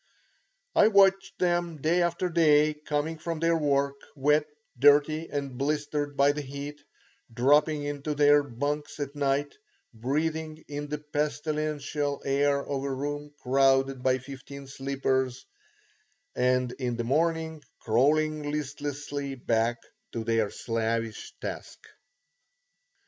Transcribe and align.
I 0.73 0.87
watched 0.87 1.37
them 1.37 1.79
day 1.79 2.01
after 2.01 2.27
day 2.27 2.73
coming 2.73 3.19
from 3.19 3.39
their 3.39 3.55
work, 3.55 3.97
wet, 4.15 4.45
dirty, 4.79 5.29
and 5.29 5.59
blistered 5.59 6.17
by 6.17 6.31
the 6.31 6.41
heat; 6.41 6.81
dropping 7.31 7.83
into 7.83 8.15
their 8.15 8.41
bunks 8.41 8.99
at 8.99 9.15
night, 9.15 9.53
breathing 9.93 10.63
in 10.67 10.87
the 10.87 10.97
pestilential 10.97 12.19
air 12.25 12.65
of 12.65 12.81
a 12.83 12.91
room 12.91 13.29
crowded 13.43 14.01
by 14.01 14.17
fifteen 14.17 14.65
sleepers, 14.65 15.45
and 16.35 16.71
in 16.79 16.95
the 16.97 17.03
morning 17.03 17.61
crawling 17.79 18.49
listlessly 18.51 19.35
back 19.35 19.77
to 20.13 20.23
their 20.23 20.49
slavish 20.49 21.31
task. 21.39 21.77